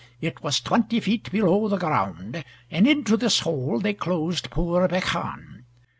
It 0.19 0.41
was 0.41 0.59
twenty 0.59 0.99
feet 0.99 1.31
below 1.31 1.67
the 1.67 1.77
ground, 1.77 2.43
and 2.71 2.87
into 2.87 3.15
this 3.15 3.41
hole 3.41 3.79
they 3.79 3.93
closed 3.93 4.49
poor 4.49 4.87
Beichan. 4.87 5.65